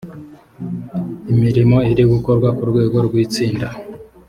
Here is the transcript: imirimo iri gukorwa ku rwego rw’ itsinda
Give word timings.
imirimo 1.31 1.77
iri 1.91 2.03
gukorwa 2.11 2.49
ku 2.57 2.63
rwego 2.69 2.97
rw’ 3.07 3.13
itsinda 3.25 3.67